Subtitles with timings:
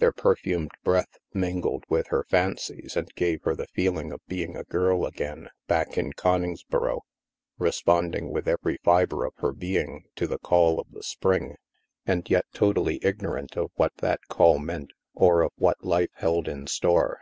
[0.00, 4.56] Their perfumed breath min gled with her fancies and gave her the feeling of being
[4.56, 7.02] a girl again, back in Coningsboro,
[7.60, 11.58] responding with every fibre of her being to the call of the spring,
[12.04, 16.66] and yet totally ignorant of what that call meant, or of what life held in
[16.66, 17.20] store.